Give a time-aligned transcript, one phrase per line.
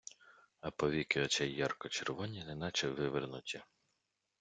[0.61, 3.63] А повіки очей ярко-червоні, неначе вивернуті.